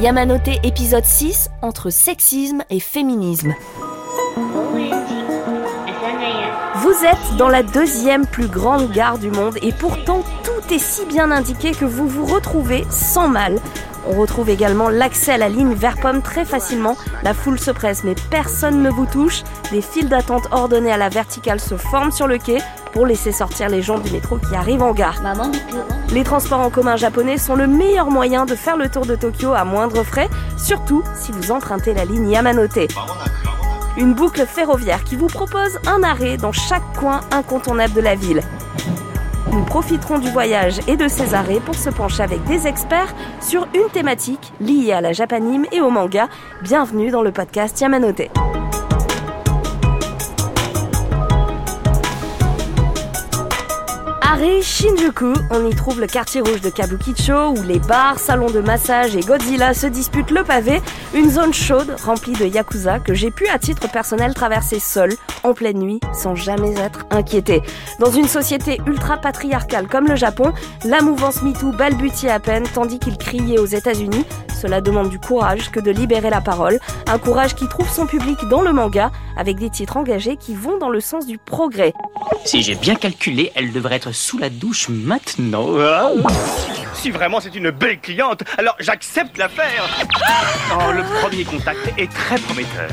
[0.00, 3.52] Yamanote épisode 6 entre sexisme et féminisme.
[6.76, 11.04] Vous êtes dans la deuxième plus grande gare du monde et pourtant tout est si
[11.06, 13.58] bien indiqué que vous vous retrouvez sans mal.
[14.06, 16.96] On retrouve également l'accès à la ligne vers Pomme très facilement.
[17.24, 19.42] La foule se presse mais personne ne vous touche.
[19.72, 22.58] Des files d'attente ordonnées à la verticale se forment sur le quai
[22.92, 25.20] pour laisser sortir les gens du métro qui arrivent en gare.
[26.12, 29.52] Les transports en commun japonais sont le meilleur moyen de faire le tour de Tokyo
[29.52, 32.88] à moindre frais, surtout si vous empruntez la ligne Yamanote.
[33.96, 38.42] Une boucle ferroviaire qui vous propose un arrêt dans chaque coin incontournable de la ville.
[39.52, 43.66] Nous profiterons du voyage et de ses arrêts pour se pencher avec des experts sur
[43.74, 46.28] une thématique liée à la japanime et au manga.
[46.62, 48.30] Bienvenue dans le podcast Yamanote.
[54.30, 58.60] Arrêt Shinjuku, on y trouve le quartier rouge de Kabukicho où les bars, salons de
[58.60, 60.82] massage et Godzilla se disputent le pavé,
[61.14, 65.54] une zone chaude remplie de yakuza que j'ai pu à titre personnel traverser seul en
[65.54, 67.62] pleine nuit sans jamais être inquiété.
[68.00, 70.52] Dans une société ultra patriarcale comme le Japon,
[70.84, 74.26] la mouvance MeToo balbutiait à peine tandis qu'il criait aux États-Unis.
[74.60, 78.36] Cela demande du courage que de libérer la parole, un courage qui trouve son public
[78.50, 81.92] dans le manga avec des titres engagés qui vont dans le sens du progrès.
[82.44, 85.68] Si j'ai bien calculé, elle devrait être sous la douche maintenant.
[86.92, 89.84] Si vraiment c'est une belle cliente, alors j'accepte l'affaire.
[90.72, 92.90] Oh, le premier contact est très prometteur.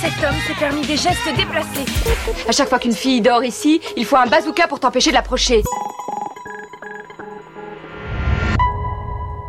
[0.00, 1.86] Cet homme s'est permis des gestes déplacés.
[2.48, 5.64] À chaque fois qu'une fille dort ici, il faut un bazooka pour t'empêcher de l'approcher.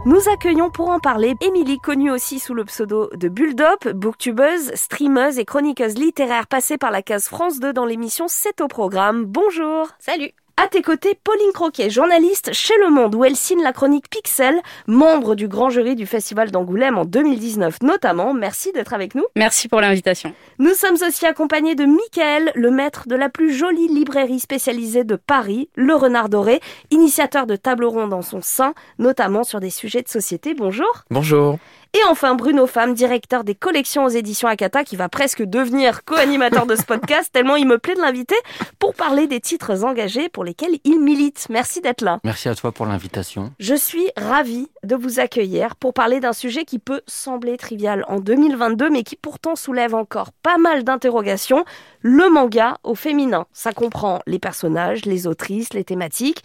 [0.09, 5.37] Nous accueillons pour en parler Émilie, connue aussi sous le pseudo de Bulldop, booktubeuse, streameuse
[5.37, 9.25] et chroniqueuse littéraire passée par la case France 2 dans l'émission C'est au programme.
[9.25, 13.71] Bonjour Salut à tes côtés, Pauline Croquet, journaliste chez Le Monde, où elle signe la
[13.71, 18.33] chronique Pixel, membre du grand jury du Festival d'Angoulême en 2019 notamment.
[18.33, 19.23] Merci d'être avec nous.
[19.37, 20.33] Merci pour l'invitation.
[20.61, 25.15] Nous sommes aussi accompagnés de Michael, le maître de la plus jolie librairie spécialisée de
[25.15, 26.59] Paris, Le Renard Doré,
[26.91, 30.53] initiateur de tables rondes dans son sein, notamment sur des sujets de société.
[30.55, 31.05] Bonjour.
[31.11, 31.57] Bonjour.
[31.93, 36.67] Et enfin, Bruno Femme, directeur des collections aux éditions Akata, qui va presque devenir co-animateur
[36.67, 38.35] de ce podcast, tellement il me plaît de l'inviter,
[38.77, 41.47] pour parler des titres engagés pour lesquels il milite.
[41.49, 42.19] Merci d'être là.
[42.23, 43.53] Merci à toi pour l'invitation.
[43.59, 48.19] Je suis ravie de vous accueillir pour parler d'un sujet qui peut sembler trivial en
[48.19, 51.64] 2022, mais qui pourtant soulève encore pas mal d'interrogations.
[52.00, 53.46] Le manga au féminin.
[53.52, 56.42] Ça comprend les personnages, les autrices, les thématiques.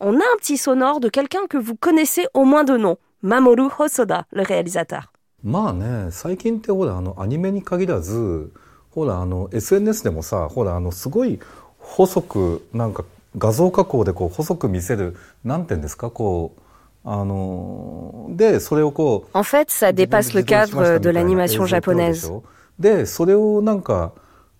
[0.00, 2.96] On a un petit sonore de quelqu'un que vous connaissez au moins de nom.
[3.22, 5.12] Mamoru Hosoda, le réalisateur.
[5.42, 8.52] まあね最近ってほらあのアニメに限らず
[8.90, 11.38] ほらあの SNS でもさほらあのすごい
[11.78, 13.04] 細くなんか
[13.36, 16.60] 画像加工でこう細く見せるなんて言うんですかこう
[17.04, 22.30] あのでそれをこう En fait, ça dépasse le cadre de l'animation japonaise.
[22.79, 24.13] でそれをなんか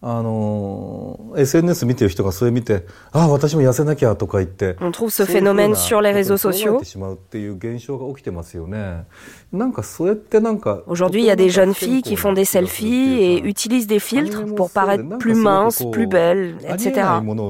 [0.05, 9.05] あの SNS 見てる人がそれ見てああ私も痩せなきゃとか言って On trouve ce phénomène sur les réseaux sociaux しまうっていう現象が起きてますよね
[9.53, 14.43] なんかそれってなんか Aujourd'hui, il y a des jeunes filles qui font des selfies et utilisent des filtres
[14.55, 17.21] pour paraître plus minces, plus belles, etc.
[17.23, 17.43] もの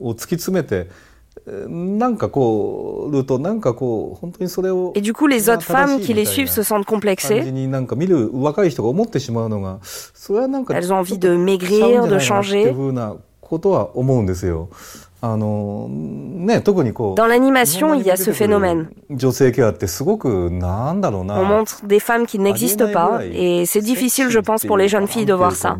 [0.00, 0.88] を突き詰めて
[1.69, 7.43] なんかこうるとなんかこう本当にそれを Et du coup, les autres femmes qui les suivent se sentent 感 complexées.
[7.43, 12.57] じになんか見る若い人が思ってしまうのがそれはなんか Elles ont envie de ちゃうんじ maigrir, ゃ de ないかなって changer.
[12.67, 14.69] いうふうなことは思うんですよ。
[15.19, 18.87] あのね特にこう Dans l'animation, il y a ce phénomène.
[19.09, 24.87] 女性キャラってすごくなんだろうな On montre des femmes qui n'existent pas et c'est difficile, je pense, pour les
[24.87, 25.75] jeunes filles de voir ça.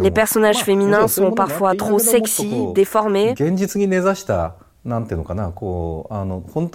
[0.00, 3.34] Les personnages féminins sont parfois trop sexy, déformés.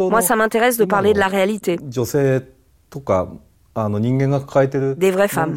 [0.09, 1.77] Moi, ça m'intéresse de parler de la réalité.
[4.95, 5.53] Des vraies femmes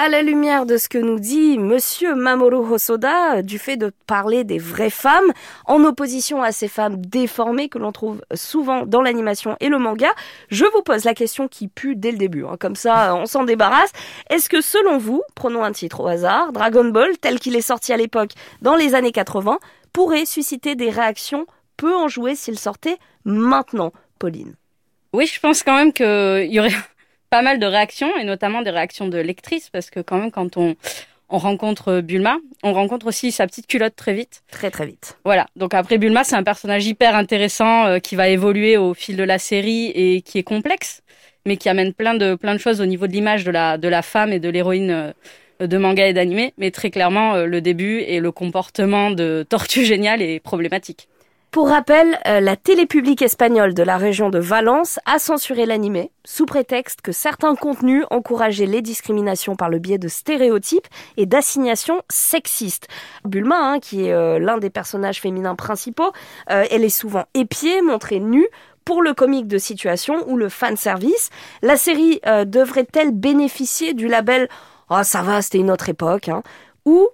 [0.00, 4.44] à la lumière de ce que nous dit monsieur Mamoru Hosoda du fait de parler
[4.44, 5.32] des vraies femmes
[5.66, 10.10] en opposition à ces femmes déformées que l'on trouve souvent dans l'animation et le manga,
[10.50, 12.44] je vous pose la question qui pue dès le début.
[12.44, 12.56] Hein.
[12.60, 13.90] Comme ça, on s'en débarrasse.
[14.30, 17.92] Est-ce que selon vous, prenons un titre au hasard, Dragon Ball tel qu'il est sorti
[17.92, 18.30] à l'époque
[18.62, 19.58] dans les années 80
[19.92, 21.44] pourrait susciter des réactions
[21.76, 24.54] peu enjouées s'il sortait maintenant, Pauline?
[25.12, 26.70] Oui, je pense quand même qu'il y aurait
[27.30, 30.56] pas mal de réactions, et notamment des réactions de lectrices, parce que quand même, quand
[30.56, 30.76] on,
[31.30, 34.42] on rencontre Bulma, on rencontre aussi sa petite culotte très vite.
[34.50, 35.18] Très très vite.
[35.24, 39.16] Voilà, donc après Bulma, c'est un personnage hyper intéressant euh, qui va évoluer au fil
[39.16, 41.02] de la série et qui est complexe,
[41.46, 43.88] mais qui amène plein de, plein de choses au niveau de l'image de la, de
[43.88, 47.60] la femme et de l'héroïne euh, de manga et d'animé, mais très clairement, euh, le
[47.60, 51.08] début et le comportement de Tortue Géniale est problématique.
[51.50, 56.10] Pour rappel, euh, la télé publique espagnole de la région de Valence a censuré l'animé
[56.22, 60.86] sous prétexte que certains contenus encourageaient les discriminations par le biais de stéréotypes
[61.16, 62.88] et d'assignations sexistes.
[63.24, 66.12] Bulma, hein, qui est euh, l'un des personnages féminins principaux,
[66.50, 68.46] euh, elle est souvent épiée, montrée nue,
[68.84, 71.30] pour le comique de situation ou le fan service.
[71.62, 74.48] La série devrait-elle bénéficier du label
[74.88, 76.42] Oh ça va, c'était une autre époque hein,
[76.86, 77.08] ou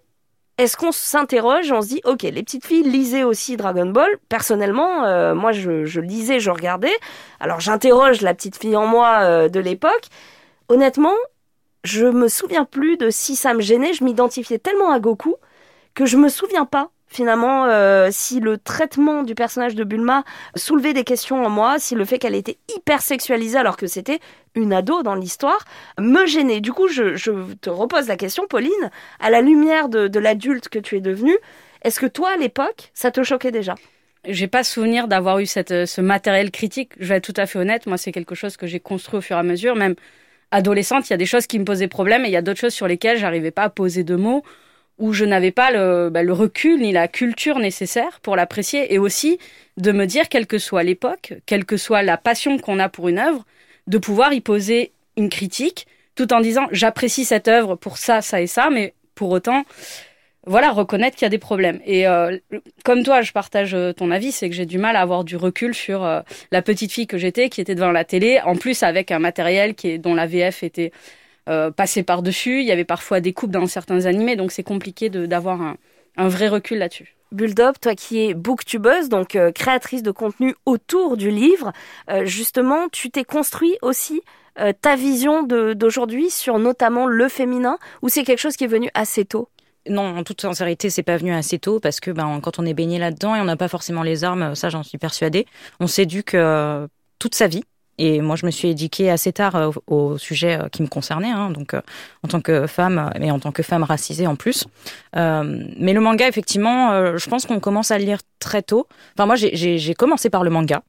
[0.57, 4.11] est-ce qu'on s'interroge, on se dit, ok, les petites filles lisaient aussi Dragon Ball.
[4.29, 6.95] Personnellement, euh, moi, je, lisais, je regardais.
[7.41, 10.07] Alors, j'interroge la petite fille en moi euh, de l'époque.
[10.69, 11.15] Honnêtement,
[11.83, 13.95] je me souviens plus de si ça me gênait.
[13.95, 15.37] Je m'identifiais tellement à Goku
[15.95, 20.25] que je me souviens pas finalement euh, si le traitement du personnage de Bulma
[20.57, 24.19] soulevait des questions en moi, si le fait qu'elle était hyper sexualisée alors que c'était
[24.57, 25.65] une ado dans l'histoire
[25.99, 26.61] me gênait.
[26.61, 27.17] Du coup, je,
[27.55, 28.91] te repose la question, Pauline,
[29.21, 31.37] à la lumière de, l'adulte que tu es devenue,
[31.83, 33.75] est-ce que toi, à l'époque, ça te choquait déjà?
[34.27, 36.93] J'ai pas souvenir d'avoir eu cette, ce matériel critique.
[36.99, 37.87] Je vais être tout à fait honnête.
[37.87, 39.77] Moi, c'est quelque chose que j'ai construit au fur et à mesure.
[39.77, 39.95] Même
[40.51, 42.61] adolescente, il y a des choses qui me posaient problème et il y a d'autres
[42.61, 44.43] choses sur lesquelles j'arrivais pas à poser de mots
[44.99, 48.99] où je n'avais pas le, bah, le, recul ni la culture nécessaire pour l'apprécier et
[48.99, 49.39] aussi
[49.77, 53.09] de me dire, quelle que soit l'époque, quelle que soit la passion qu'on a pour
[53.09, 53.45] une œuvre,
[53.87, 58.41] de pouvoir y poser une critique tout en disant j'apprécie cette œuvre pour ça, ça
[58.41, 59.65] et ça, mais pour autant,
[60.47, 61.81] voilà, reconnaître qu'il y a des problèmes.
[61.87, 62.37] Et euh,
[62.85, 65.37] comme toi, je partage euh, ton avis, c'est que j'ai du mal à avoir du
[65.37, 66.21] recul sur euh,
[66.53, 69.75] la petite fille que j'étais, qui était devant la télé, en plus avec un matériel
[69.75, 70.93] qui est, dont la VF était
[71.49, 72.61] euh, passer par-dessus.
[72.61, 75.77] Il y avait parfois des coupes dans certains animés, donc c'est compliqué d'avoir un,
[76.17, 77.17] un, vrai recul là-dessus.
[77.33, 81.73] Bulldog, toi qui es booktubeuse, donc euh, créatrice de contenu autour du livre,
[82.11, 84.23] euh, justement, tu t'es construit aussi
[84.83, 89.25] ta vision d'aujourd'hui sur notamment le féminin, ou c'est quelque chose qui est venu assez
[89.25, 89.49] tôt?
[89.89, 92.73] Non, en toute sincérité, c'est pas venu assez tôt parce que ben, quand on est
[92.73, 95.45] baigné là-dedans et on n'a pas forcément les armes, ça j'en suis persuadée,
[95.81, 96.37] on s'éduque
[97.19, 97.65] toute sa vie
[97.99, 101.31] et moi, je me suis éduquée assez tard euh, au, sujet euh, qui me concernait,
[101.31, 101.81] hein, donc euh,
[102.25, 104.67] en tant que femme, mais en tant que femme racisée en plus.
[105.15, 108.89] mais le manga, effectivement, je pense qu'on commence à le lire très tôt.
[109.17, 110.83] Enfin, moi, j'ai commencé par le manga.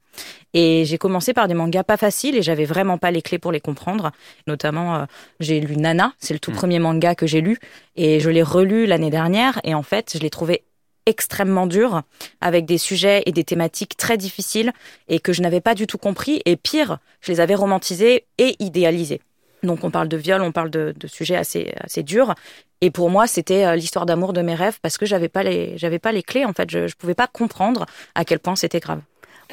[0.53, 3.51] Et j'ai commencé par des mangas pas faciles et j'avais vraiment pas les clés pour
[3.51, 4.11] les comprendre.
[4.47, 5.05] Notamment,
[5.41, 6.55] j'ai lu Nana, c'est le tout mm.
[6.55, 7.57] premier manga que j'ai lu
[7.97, 10.63] et je l'ai relu l'année dernière et en fait, je l'ai trouvé
[11.05, 12.01] extrêmement dur,
[12.41, 14.71] avec des sujets et des thématiques très difficiles
[15.07, 16.41] et que je n'avais pas du tout compris.
[16.45, 19.21] Et pire, je les avais romantisés et idéalisés.
[19.63, 22.35] Donc on parle de viol, on parle de, sujets assez, assez durs.
[22.81, 25.77] Et pour moi, c'était euh, l'histoire d'amour de mes rêves parce que j'avais pas les,
[25.77, 26.45] j'avais pas les clés.
[26.45, 27.85] En fait, je, ne pouvais pas comprendre
[28.15, 28.99] à quel point c'était grave.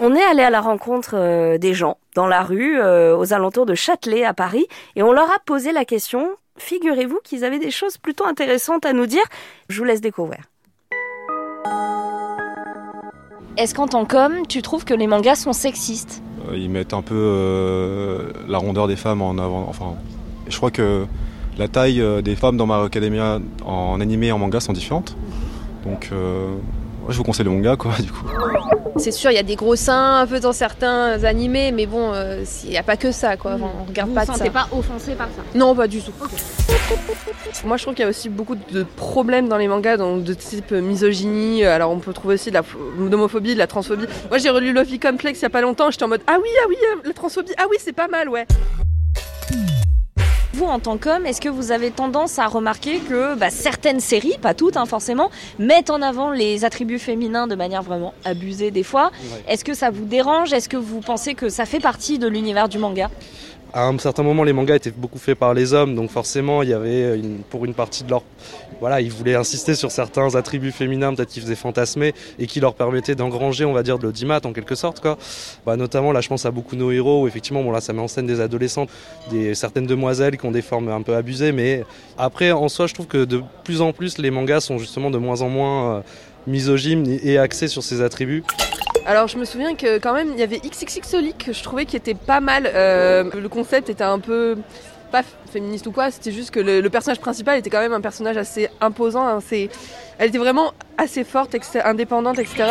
[0.01, 3.67] On est allé à la rencontre euh, des gens dans la rue, euh, aux alentours
[3.67, 4.67] de Châtelet à Paris,
[4.97, 6.31] et on leur a posé la question.
[6.59, 9.25] Figurez-vous qu'ils avaient des choses plutôt intéressantes à nous dire.
[9.69, 10.41] Je vous laisse découvrir.
[13.57, 17.03] Est-ce qu'en tant qu'homme, tu trouves que les mangas sont sexistes euh, Ils mettent un
[17.03, 19.67] peu euh, la rondeur des femmes en avant.
[19.69, 19.95] Enfin,
[20.49, 21.07] je crois que
[21.59, 25.17] la taille euh, des femmes dans ma Academia en animé et en manga sont différentes.
[25.85, 26.11] Donc,
[27.09, 28.27] je vous conseille le manga, quoi, du coup.
[28.97, 32.13] C'est sûr, il y a des gros seins un peu dans certains animés, mais bon,
[32.13, 33.57] euh, il n'y a pas que ça, quoi.
[33.61, 36.13] on regarde vous pas vous sentez pas offensé par ça Non, pas du tout.
[37.65, 40.35] Moi, je trouve qu'il y a aussi beaucoup de problèmes dans les mangas, donc de
[40.35, 41.65] type misogynie.
[41.65, 42.61] Alors, on peut trouver aussi de
[43.11, 44.07] l'homophobie, de la transphobie.
[44.29, 45.91] Moi, j'ai relu Lovey Complex il y a pas longtemps.
[45.91, 48.29] J'étais en mode ah oui, ah oui, euh, la transphobie, ah oui, c'est pas mal,
[48.29, 48.47] ouais
[50.63, 54.37] vous, en tant qu'homme, est-ce que vous avez tendance à remarquer que bah, certaines séries,
[54.41, 58.83] pas toutes hein, forcément, mettent en avant les attributs féminins de manière vraiment abusée des
[58.85, 59.11] fois?
[59.49, 60.53] Est-ce que ça vous dérange?
[60.53, 63.11] Est-ce que vous pensez que ça fait partie de l'univers du manga?
[63.75, 66.69] À un certain moment, les mangas étaient beaucoup faits par les hommes, donc forcément, il
[66.69, 68.23] y avait une, pour une partie de leur,
[68.81, 72.75] voilà, ils voulaient insister sur certains attributs féminins, peut-être qu'ils faisaient fantasmer et qui leur
[72.75, 75.17] permettaient d'engranger, on va dire, de l'audimat en quelque sorte, quoi.
[75.65, 78.01] Bah, notamment, là, je pense à beaucoup nos héros où effectivement, bon là, ça met
[78.03, 78.91] en scène des adolescentes,
[79.31, 81.85] des certaines demoiselles qui ont des formes un peu abusées, mais
[82.19, 85.19] après, en soi, je trouve que de plus en plus, les mangas sont justement de
[85.19, 86.01] moins en moins euh,
[86.47, 88.45] misogynes et axés sur ces attributs.
[89.07, 91.97] Alors je me souviens que quand même il y avait XXXolic que je trouvais qui
[91.97, 92.71] était pas mal.
[92.73, 94.57] Euh, le concept était un peu
[95.13, 98.39] pas féministe ou quoi, c'était juste que le, personnage principal était quand même un personnage
[98.39, 99.69] assez imposant, assez...
[100.19, 101.55] elle était vraiment assez forte,
[101.85, 102.65] indépendante, etc.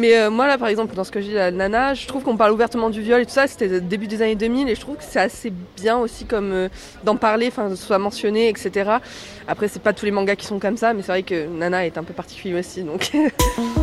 [0.00, 2.36] Mais euh, moi là par exemple dans ce que j'ai à Nana, je trouve qu'on
[2.36, 4.96] parle ouvertement du viol et tout ça, c'était début des années 2000 et je trouve
[4.96, 6.68] que c'est assez bien aussi comme euh,
[7.04, 8.90] d'en parler, enfin soit mentionné, etc.
[9.46, 11.86] Après c'est pas tous les mangas qui sont comme ça, mais c'est vrai que Nana
[11.86, 13.12] est un peu particulier aussi donc...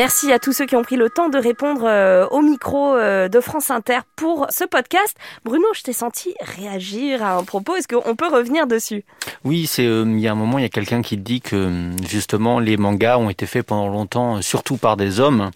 [0.00, 3.28] Merci à tous ceux qui ont pris le temps de répondre euh, au micro euh,
[3.28, 5.14] de France Inter pour ce podcast.
[5.44, 7.76] Bruno, je t'ai senti réagir à un propos.
[7.76, 9.04] Est-ce qu'on peut revenir dessus?
[9.44, 11.90] Oui, c'est euh, il y a un moment, il y a quelqu'un qui dit que
[12.08, 15.50] justement les mangas ont été faits pendant longtemps, surtout par des hommes.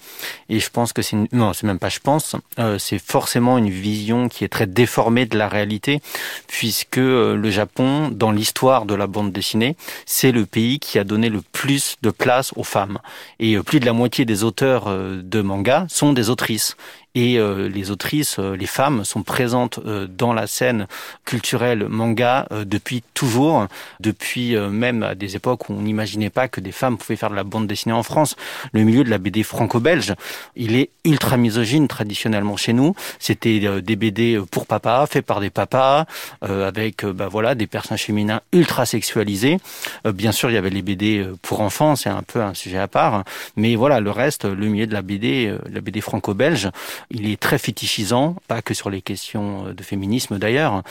[0.51, 1.27] Et je pense que c'est une...
[1.33, 2.37] non, c'est même pas je pense,
[2.79, 6.03] c'est forcément une vision qui est très déformée de la réalité,
[6.49, 9.75] puisque le Japon, dans l'histoire de la bande dessinée,
[10.05, 12.99] c'est le pays qui a donné le plus de place aux femmes.
[13.39, 16.77] Et plus de la moitié des auteurs euh, de manga sont des autrices
[17.15, 20.87] et euh, les autrices, euh, les femmes, sont présentes euh, dans la scène
[21.25, 23.67] culturelle manga depuis toujours,
[24.01, 27.35] depuis même à des époques où on n'imaginait pas que des femmes pouvaient faire de
[27.35, 28.37] la bande dessinée en France.
[28.73, 30.15] Le milieu de la BD franco-belge,
[30.57, 32.95] il est ultra misogyne traditionnellement chez nous.
[33.19, 36.07] C'était des BD pour papa, faits par des papas,
[36.43, 39.59] avec bah voilà des personnages féminins ultra sexualisés.
[40.05, 42.89] bien sûr, il y avait les BD pour enfants, c'est un peu un sujet à
[42.89, 43.25] part,
[43.57, 46.71] mais voilà le reste, le milieu de la BD, la BD franco-belge
[47.11, 50.83] il est très fétichisant, pas que sur les questions de féminisme d'ailleurs.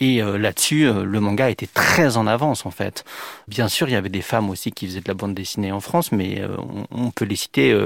[0.00, 3.04] Et euh, là-dessus, euh, le manga était très en avance en fait.
[3.48, 5.80] Bien sûr, il y avait des femmes aussi qui faisaient de la bande dessinée en
[5.80, 6.56] France, mais euh,
[6.90, 7.76] on, peut les citer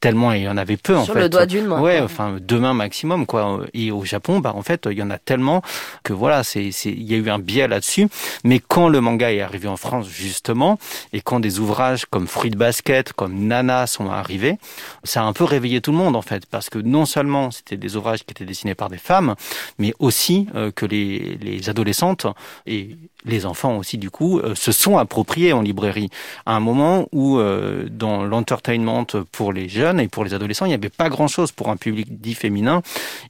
[0.00, 1.12] tellement il y en avait peu en fait.
[1.12, 1.80] Sur le doigt d'une main.
[1.80, 3.60] Ouais, enfin deux mains maximum quoi.
[3.74, 5.62] Et au Japon, bah en fait, il y en a tellement
[6.04, 8.08] que voilà, c'est c'est il y a eu un biais là-dessus.
[8.44, 10.78] Mais quand le manga est arrivé en France justement,
[11.12, 14.56] et quand des ouvrages comme Fruit Basket, comme Nana sont arrivés,
[15.04, 17.76] ça a un peu réveillé tout le monde en fait, parce que non seulement c'était
[17.76, 19.34] des ouvrages qui étaient dessinés par des femmes,
[19.78, 22.26] mais aussi que les, les les adolescentes
[22.66, 26.08] et les enfants aussi du coup euh, se sont appropriés en librairie.
[26.46, 30.68] À un moment où euh, dans l'entertainment pour les jeunes et pour les adolescents il
[30.68, 32.82] n'y avait pas grand chose pour un public dit féminin.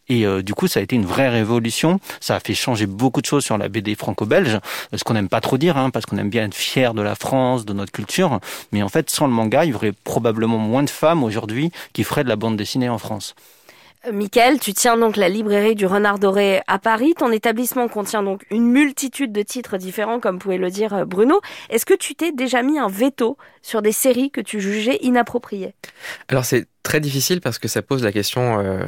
[0.09, 2.01] Et euh, du coup ça a été une vraie révolution.
[2.21, 4.59] Ça a fait changer beaucoup de choses sur la BD franco-belge
[4.95, 7.15] ce qu'on n'aime pas trop dire hein, parce qu'on aime bien être fier de la
[7.15, 8.41] France de notre culture.
[8.73, 12.05] Mais en fait sans le manga il y aurait probablement moins de femmes aujourd'hui qui
[12.05, 13.35] feraient de la bande dessinée en France
[14.13, 17.15] Michael, tu tiens donc la librairie du Renard Doré à Paris.
[17.19, 21.41] Ton établissement contient donc une multitude de titres différents, comme pouvait le dire euh, Bruno.
[21.69, 25.75] Est-ce que tu t'es déjà mis un veto sur des séries que tu jugeais inappropriées?
[26.29, 28.85] Alors c'est très difficile parce que ça pose la question euh,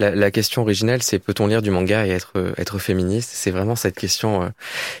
[0.00, 3.30] la, question originelle, c'est peut-on lire du manga et être, être féministe?
[3.32, 4.42] C'est vraiment cette question.
[4.42, 4.48] Euh,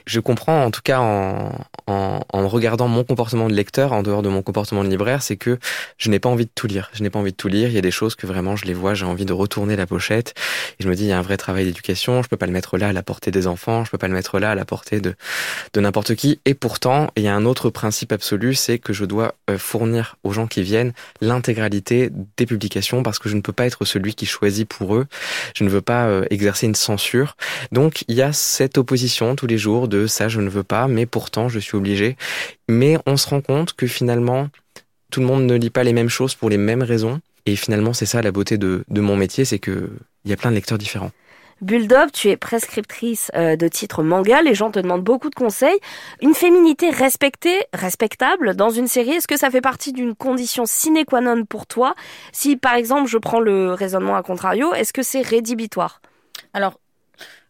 [0.06, 1.52] je comprends, en tout cas, en,
[1.86, 5.36] en, en, regardant mon comportement de lecteur, en dehors de mon comportement de libraire, c'est
[5.36, 5.58] que
[5.98, 6.90] je n'ai pas envie de tout lire.
[6.92, 7.68] Je n'ai pas envie de tout lire.
[7.68, 9.86] Il y a des choses que vraiment, je les vois, j'ai envie de retourner la
[9.86, 10.34] pochette.
[10.78, 12.22] Et je me dis, il y a un vrai travail d'éducation.
[12.22, 13.84] Je peux pas le mettre là à la portée des enfants.
[13.84, 15.14] Je peux pas le mettre là à la portée de,
[15.72, 16.40] de n'importe qui.
[16.44, 20.16] Et pourtant, il y a un autre principe absolu, c'est que je dois euh, fournir
[20.24, 24.14] aux gens qui viennent l'intégralité des publications parce que je ne peux pas être celui
[24.14, 24.89] qui choisit pour
[25.54, 27.36] je ne veux pas euh, exercer une censure.
[27.72, 30.88] Donc il y a cette opposition tous les jours de ça je ne veux pas,
[30.88, 32.16] mais pourtant je suis obligé.
[32.68, 34.48] Mais on se rend compte que finalement
[35.10, 37.20] tout le monde ne lit pas les mêmes choses pour les mêmes raisons.
[37.46, 39.90] Et finalement, c'est ça la beauté de, mon métier, c'est que
[40.24, 41.10] il y a plein de lecteurs différents.
[41.60, 45.78] Bulldog, tu es prescriptrice euh, de titres manga, les gens te demandent beaucoup de conseils.
[46.22, 51.04] Une féminité respectée, respectable dans une série, est-ce que ça fait partie d'une condition sine
[51.04, 51.94] qua non pour toi?
[52.32, 56.00] Si par exemple je prends le raisonnement à contrario, est-ce que c'est rédhibitoire?
[56.54, 56.80] Alors,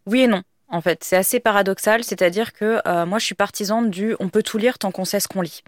[0.06, 0.42] oui et non.
[0.72, 4.42] En fait, c'est assez paradoxal, c'est-à-dire que euh, moi je suis partisane du on peut
[4.42, 5.62] tout lire tant qu'on sait ce qu'on lit.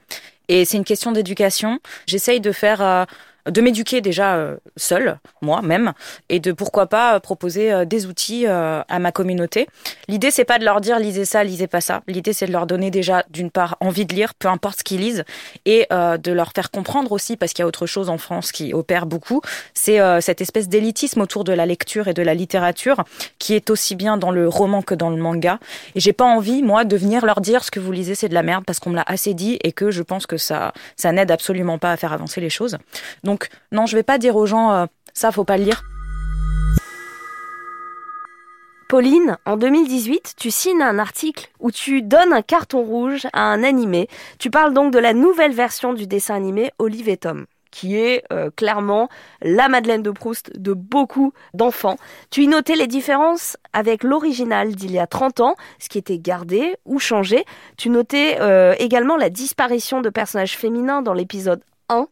[0.49, 1.81] Et c'est une question d'éducation.
[2.07, 3.05] J'essaye de faire euh,
[3.47, 5.93] de m'éduquer déjà euh, seule, moi-même,
[6.29, 9.67] et de pourquoi pas euh, proposer euh, des outils à ma communauté.
[10.09, 12.03] L'idée, c'est pas de leur dire lisez ça, lisez pas ça.
[12.07, 15.01] L'idée, c'est de leur donner déjà, d'une part, envie de lire, peu importe ce qu'ils
[15.01, 15.25] lisent,
[15.65, 18.75] et de leur faire comprendre aussi, parce qu'il y a autre chose en France qui
[18.75, 19.41] opère beaucoup,
[19.75, 23.05] c'est cette espèce d'élitisme autour de la lecture et de la littérature,
[23.39, 25.59] qui est aussi bien dans le roman que dans le manga.
[25.95, 28.35] Et j'ai pas envie, moi, de venir leur dire ce que vous lisez, c'est de
[28.35, 31.13] la merde, parce qu'on me l'a assez dit, et que je pense que ça, ça
[31.13, 32.79] n'aide absolument pas à faire avancer les choses.
[33.33, 34.85] Donc non, je vais pas dire aux gens euh,
[35.15, 35.83] ça faut pas le lire.
[38.91, 43.65] Pauline, en 2018, tu signes un article où tu donnes un carton rouge à un
[43.65, 44.07] animé.
[44.39, 48.23] Tu parles donc de la nouvelle version du dessin animé Olive et Tom qui est
[48.31, 49.09] euh, clairement
[49.41, 51.97] la Madeleine de Proust de beaucoup d'enfants.
[52.29, 56.19] Tu y notais les différences avec l'original d'il y a 30 ans, ce qui était
[56.19, 57.47] gardé ou changé.
[57.79, 62.09] Tu notais euh, également la disparition de personnages féminins dans l'épisode 1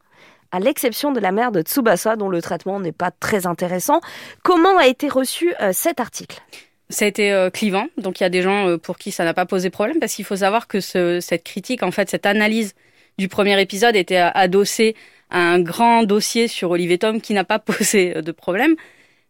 [0.53, 4.01] à l'exception de la mère de Tsubasa, dont le traitement n'est pas très intéressant.
[4.43, 6.41] Comment a été reçu euh, cet article?
[6.89, 9.25] Ça a été euh, clivant, donc il y a des gens euh, pour qui ça
[9.25, 12.27] n'a pas posé problème, parce qu'il faut savoir que ce, cette critique, en fait, cette
[12.27, 12.75] analyse
[13.19, 14.97] du premier épisode était adossée
[15.31, 18.75] à un grand dossier sur Olivier Tom qui n'a pas posé de problème.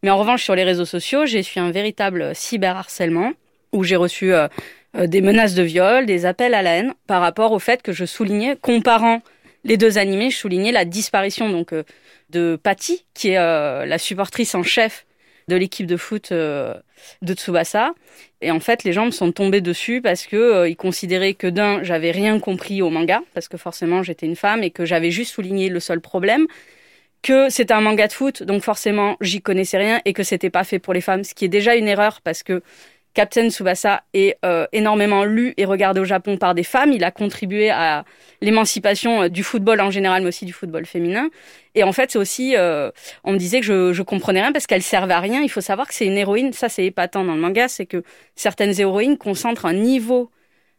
[0.03, 3.33] Mais en revanche, sur les réseaux sociaux, j'ai suivi un véritable cyberharcèlement
[3.73, 4.33] où j'ai reçu
[4.95, 8.07] des menaces de viol, des appels à la haine par rapport au fait que je
[8.07, 9.21] soulignais, comparant
[9.65, 11.75] les deux animés, je soulignais la disparition donc
[12.31, 15.07] de Patty, qui est la supportrice en chef
[15.49, 16.83] de l'équipe de foot de
[17.35, 17.93] Tsubasa.
[18.41, 21.83] Et en fait, les gens me sont tombés dessus parce que ils considéraient que d'un,
[21.83, 25.33] j'avais rien compris au manga, parce que forcément j'étais une femme et que j'avais juste
[25.35, 26.47] souligné le seul problème,
[27.23, 30.65] que c'était un manga de foot, donc forcément j'y connaissais rien et que c'était pas
[30.65, 32.63] fait pour les femmes, ce qui est déjà une erreur parce que
[33.15, 36.93] Captain Tsubasa est euh, énormément lu et regardé au Japon par des femmes.
[36.93, 38.05] Il a contribué à
[38.41, 41.29] l'émancipation euh, du football en général, mais aussi du football féminin.
[41.75, 42.91] Et en fait, c'est aussi, euh,
[43.25, 45.43] on me disait que je, je comprenais rien parce qu'elle servait à rien.
[45.43, 46.53] Il faut savoir que c'est une héroïne.
[46.53, 48.05] Ça, c'est épatant dans le manga, c'est que
[48.37, 50.31] certaines héroïnes concentrent un niveau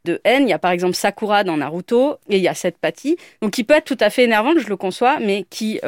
[0.06, 0.44] de haine.
[0.44, 3.52] Il y a par exemple Sakura dans Naruto et il y a cette Patty, donc
[3.52, 5.80] qui peut être tout à fait énervante, je le conçois, mais qui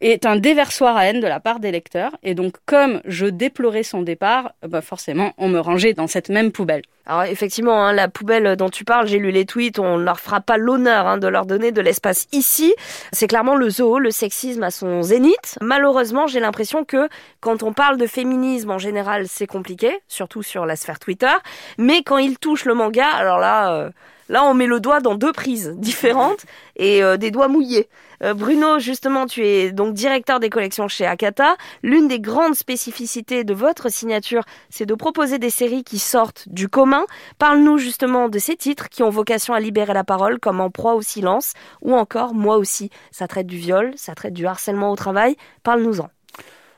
[0.00, 2.12] est un déversoir à haine de la part des lecteurs.
[2.22, 6.52] Et donc, comme je déplorais son départ, bah forcément, on me rangeait dans cette même
[6.52, 6.82] poubelle.
[7.06, 10.18] Alors effectivement, hein, la poubelle dont tu parles, j'ai lu les tweets, on ne leur
[10.18, 12.74] fera pas l'honneur hein, de leur donner de l'espace ici.
[13.12, 15.56] C'est clairement le zoo, le sexisme à son zénith.
[15.60, 17.08] Malheureusement, j'ai l'impression que
[17.40, 21.32] quand on parle de féminisme en général, c'est compliqué, surtout sur la sphère Twitter.
[21.78, 23.72] Mais quand il touche le manga, alors là...
[23.72, 23.90] Euh,
[24.28, 26.44] Là, on met le doigt dans deux prises différentes
[26.76, 27.88] et euh, des doigts mouillés.
[28.22, 31.56] Euh, Bruno, justement, tu es donc directeur des collections chez Akata.
[31.82, 36.68] L'une des grandes spécificités de votre signature, c'est de proposer des séries qui sortent du
[36.68, 37.04] commun.
[37.38, 40.94] Parle-nous justement de ces titres qui ont vocation à libérer la parole, comme En proie
[40.94, 41.52] au silence,
[41.82, 42.90] ou encore Moi aussi.
[43.10, 45.36] Ça traite du viol, ça traite du harcèlement au travail.
[45.62, 46.08] Parle-nous-en.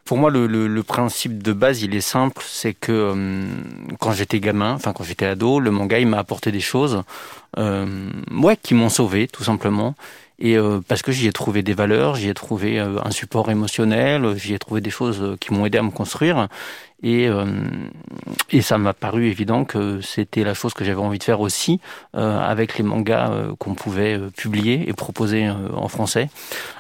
[0.09, 3.45] Pour moi, le, le, le, principe de base, il est simple, c'est que euh,
[4.01, 7.03] quand j'étais gamin, enfin quand j'étais ado, le manga, il m'a apporté des choses,
[7.59, 9.95] euh, ouais, qui m'ont sauvé, tout simplement.
[10.39, 13.51] Et euh, parce que j'y ai trouvé des valeurs, j'y ai trouvé euh, un support
[13.51, 16.49] émotionnel, j'y ai trouvé des choses qui m'ont aidé à me construire.
[17.03, 17.47] Et, euh,
[18.51, 21.81] et ça m'a paru évident que c'était la chose que j'avais envie de faire aussi
[22.17, 26.29] euh, avec les mangas euh, qu'on pouvait publier et proposer en français.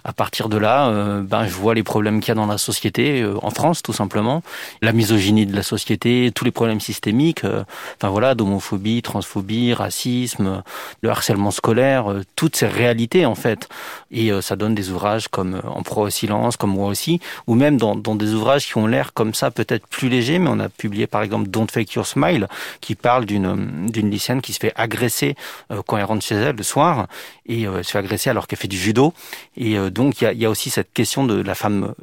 [0.02, 0.90] À partir de là,
[1.22, 4.42] ben, je vois les problèmes qu'il y a dans la société, en France tout simplement,
[4.82, 10.62] la misogynie de la société, tous les problèmes systémiques, enfin voilà, d'homophobie, transphobie, racisme,
[11.02, 12.06] le harcèlement scolaire,
[12.36, 13.68] toutes ces réalités en fait.
[14.10, 17.76] Et ça donne des ouvrages comme En proie au silence, comme moi aussi, ou même
[17.76, 20.68] dans, dans des ouvrages qui ont l'air comme ça peut-être plus léger, mais on a
[20.68, 22.48] publié par exemple Don't Fake Your Smile,
[22.80, 25.34] qui parle d'une d'une lycéenne qui se fait agresser
[25.70, 27.06] euh, quand elle rentre chez elle le soir,
[27.46, 29.12] et euh, se fait agresser alors qu'elle fait du judo.
[29.56, 31.94] Et euh, donc il y y a aussi cette question de la femme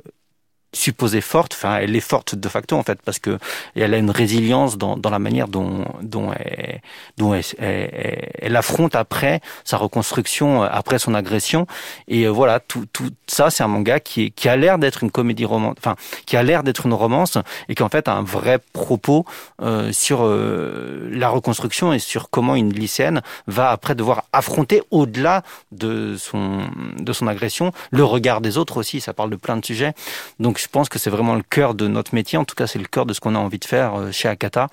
[0.76, 3.38] supposée forte, enfin elle est forte de facto en fait parce que
[3.76, 6.82] elle a une résilience dans, dans la manière dont dont elle,
[7.18, 11.68] dont elle, elle, affronte après sa reconstruction après son agression.
[12.08, 15.12] Et euh, voilà tout tout ça c'est un manga qui qui a l'air d'être une
[15.12, 17.38] comédie romance enfin qui a l'air d'être une romance
[17.70, 19.26] et qui en fait a un vrai propos
[19.62, 25.44] euh, sur euh, la reconstruction et sur comment une lycéenne va après devoir affronter au-delà
[25.72, 26.64] de son
[26.98, 29.02] de son agression le regard des autres aussi.
[29.02, 29.94] Ça parle de plein de sujets.
[30.40, 32.40] Donc je pense que c'est vraiment le cœur de notre métier.
[32.40, 34.28] En tout cas, c'est le cœur de ce qu'on a envie de faire euh, chez
[34.28, 34.68] Akata,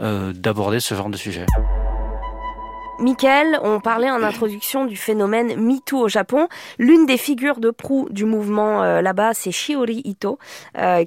[0.00, 1.46] euh, d'aborder ce genre de sujet.
[2.98, 6.48] Michael, on parlait en introduction du phénomène MeToo au Japon.
[6.78, 10.38] L'une des figures de proue du mouvement euh, là-bas, c'est Shiori Ito,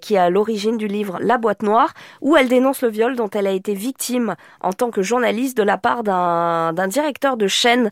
[0.02, 3.30] qui est à l'origine du livre La boîte noire, où elle dénonce le viol dont
[3.30, 7.92] elle a été victime en tant que journaliste de la part d'un directeur de chaîne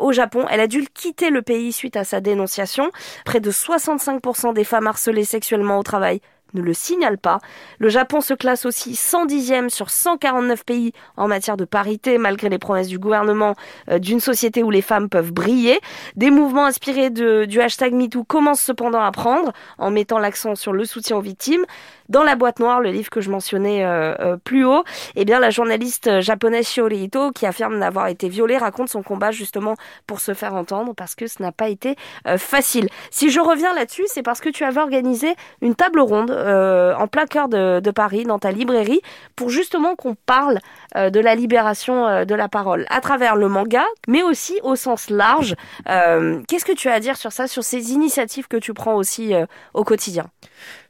[0.00, 0.46] au Japon.
[0.50, 2.90] Elle a dû quitter le pays suite à sa dénonciation.
[3.24, 6.20] Près de 65% des femmes harcelées sexuellement au travail
[6.56, 7.38] ne le signale pas.
[7.78, 12.58] Le Japon se classe aussi 110e sur 149 pays en matière de parité, malgré les
[12.58, 13.54] promesses du gouvernement
[13.90, 15.78] euh, d'une société où les femmes peuvent briller.
[16.16, 20.84] Des mouvements inspirés du hashtag MeToo commencent cependant à prendre, en mettant l'accent sur le
[20.84, 21.64] soutien aux victimes.
[22.08, 24.84] Dans La boîte noire, le livre que je mentionnais euh, euh, plus haut,
[25.16, 29.32] eh bien la journaliste japonaise Shiori Ito, qui affirme n'avoir été violée, raconte son combat
[29.32, 29.74] justement
[30.06, 31.96] pour se faire entendre, parce que ce n'a pas été
[32.38, 32.88] facile.
[33.10, 37.08] Si je reviens là-dessus, c'est parce que tu avais organisé une table ronde euh, en
[37.08, 39.00] plein cœur de, Paris, dans ta librairie,
[39.34, 40.58] pour justement qu'on parle
[40.96, 44.76] euh, de la libération euh, de la parole à travers le manga, mais aussi au
[44.76, 45.54] sens large.
[45.86, 49.32] Qu'est-ce que tu as à dire sur ça, sur ces initiatives que tu prends aussi
[49.74, 50.26] au quotidien?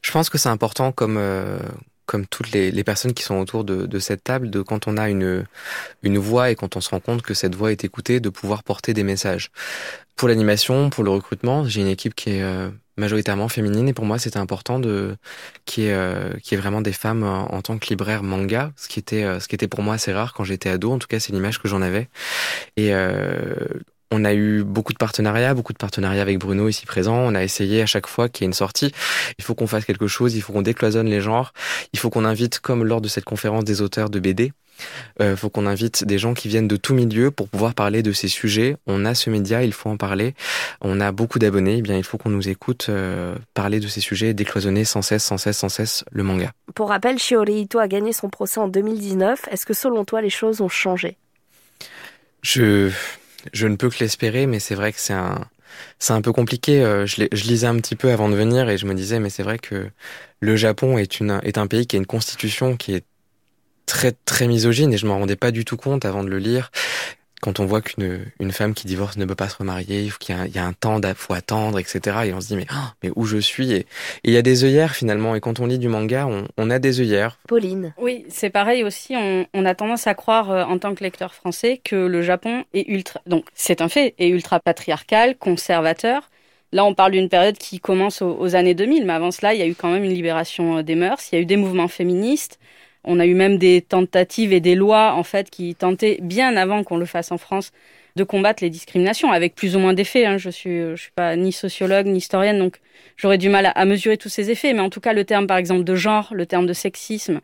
[0.03, 1.21] Je pense que c'est important comme
[2.07, 5.45] comme toutes les, personnes qui sont autour de, cette table, de quand on a une,
[6.03, 8.63] une voix et quand on se rend compte que cette voix est écoutée, de pouvoir
[8.63, 9.51] porter des messages.
[10.15, 12.45] Pour l'animation, pour le recrutement, j'ai une équipe qui est
[12.97, 13.89] majoritairement féminine.
[13.89, 15.17] Et pour moi c'était important de
[15.65, 18.99] qui est euh, qui est vraiment des femmes en, tant que libraire manga ce qui
[18.99, 20.93] était euh, ce qui était pour moi assez rare quand j'étais ado.
[20.93, 22.09] En tout cas c'est l'image que j'en avais.
[22.77, 23.55] Et euh,
[24.11, 27.17] on a eu beaucoup de partenariats, beaucoup de partenariats avec Bruno ici présent.
[27.17, 28.93] On a essayé à chaque fois qu'il y ait une sortie,
[29.39, 31.53] il faut qu'on fasse quelque chose, il faut qu'on décloisonne les genres,
[31.93, 34.53] il faut qu'on invite, comme lors de cette conférence des auteurs de BD,
[35.19, 38.03] il euh, faut qu'on invite des gens qui viennent de tout milieu pour pouvoir parler
[38.03, 38.77] de ces sujets.
[38.87, 40.35] On a ce média, il faut en parler.
[40.81, 44.01] On a beaucoup d'abonnés, eh bien il faut qu'on nous écoute euh, parler de ces
[44.01, 46.53] sujets, décloisonner sans cesse, sans cesse, sans cesse le manga.
[46.75, 49.49] Pour rappel, Shiori Ito a gagné son procès en 2019.
[49.51, 51.17] Est-ce que selon toi les choses ont changé?
[52.43, 52.91] Je
[53.53, 55.47] je ne peux que l'espérer, mais c'est vrai que c'est un
[55.99, 56.83] c'est un peu compliqué.
[56.83, 59.43] Euh, je, lisais un petit peu avant de venir et je me disais, mais c'est
[59.43, 59.91] vrai que
[60.41, 63.05] le Japon est, une, est un pays qui a une constitution qui est
[63.87, 66.73] très très misogyne et je m'en rendais pas du tout compte avant de le lire
[67.47, 70.39] quand on voit qu'une une femme qui divorce ne peut pas se remarier, qu'il y,
[70.39, 72.01] a, il y a un temps, faut attendre, etc.
[72.25, 73.71] Et on se dit mais oh, mais où je suis?
[73.71, 73.87] Et
[74.25, 75.37] il y a des œillères finalement.
[75.37, 77.39] Et quand on lit du manga, on, on a des œillères.
[77.47, 77.95] Pauline.
[77.99, 79.15] Oui, c'est pareil aussi.
[79.15, 82.65] On, on, a tendance à croire euh, en tant que lecteur français que le Japon
[82.75, 86.29] est ultra, donc c'est un fait, est ultra patriarcal, conservateur.
[86.73, 89.61] Là, on parle d'une période qui commence aux, aux années 2000, mais avant cela, il
[89.61, 91.31] y a eu quand même une libération euh, des mœurs.
[91.31, 92.59] Il y a eu des mouvements féministes.
[93.07, 96.85] On a eu même des tentatives et des lois en fait qui tentaient bien avant
[96.85, 97.73] qu'on le fasse en France
[98.17, 100.27] de combattre les discriminations avec plus ou moins d'effets.
[100.27, 100.39] Hein.
[100.39, 102.81] Je suis je suis pas ni sociologue ni historienne donc
[103.17, 104.73] j'aurais du mal à, mesurer tous ces effets.
[104.73, 107.41] Mais en tout cas le terme par exemple de genre, le terme de sexisme,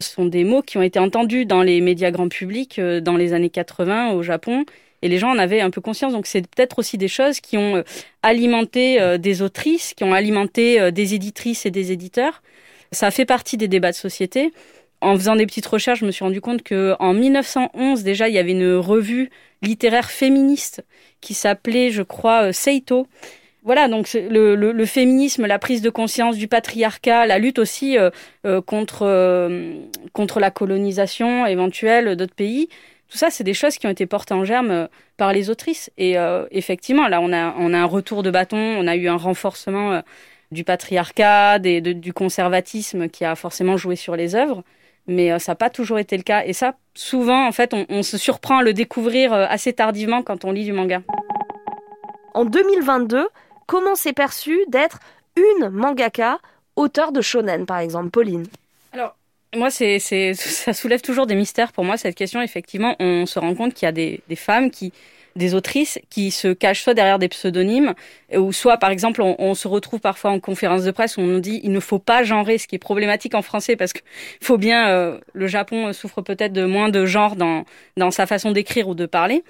[0.00, 3.32] sont des mots qui ont été entendus dans les médias grand public euh, dans les
[3.32, 4.64] années 80 au Japon.
[5.02, 6.12] Et les gens en avaient un peu conscience.
[6.12, 7.82] Donc c'est peut-être aussi des choses qui ont euh,
[8.22, 12.42] alimenté euh, des autrices, qui ont alimenté des éditrices et des éditeurs.
[12.92, 14.52] Ça fait partie des débats de société
[15.00, 18.34] en faisant des petites recherches, je me suis rendu compte que en 1911 déjà, il
[18.34, 19.30] y avait une revue
[19.62, 20.84] littéraire féministe
[21.20, 23.06] qui s'appelait, je crois, euh, Seito.
[23.62, 28.08] Voilà, donc le, féminisme, la prise de conscience du patriarcat, la lutte aussi euh,
[28.46, 29.50] euh, contre
[30.14, 32.70] contre la colonisation éventuelle d'autres pays.
[33.10, 35.90] Tout ça, c'est des choses qui ont été portées en germe par les autrices.
[35.98, 36.14] Et
[36.52, 40.00] effectivement, là, on a on a un retour de bâton, on a eu un renforcement
[40.52, 44.64] du patriarcat, du conservatisme qui a forcément joué sur les œuvres
[45.10, 46.44] mais euh, ça n'a pas toujours été le cas.
[46.44, 50.44] Et ça, souvent, en fait, on, se surprend à le découvrir euh, assez tardivement quand
[50.44, 51.02] on lit du manga.
[52.32, 53.28] En 2022,
[53.66, 55.00] comment s'est perçu d'être
[55.36, 56.38] une mangaka,
[56.76, 58.46] auteur de shonen, par exemple, Pauline?
[58.92, 59.16] Alors,
[59.54, 59.98] moi, c'est,
[60.34, 62.40] ça soulève toujours des mystères pour moi, cette question.
[62.40, 64.92] Effectivement, on se rend compte qu'il y a des, des femmes qui
[65.36, 67.94] des autrices qui se cachent soit derrière des pseudonymes,
[68.34, 71.40] ou soit, par exemple, on, se retrouve parfois en conférence de presse où on nous
[71.40, 74.00] dit il ne faut pas genrer, ce qui est problématique en français parce que
[74.40, 77.64] faut bien, euh, le Japon souffre peut-être de moins de genre dans,
[77.96, 79.42] dans sa façon d'écrire ou de parler.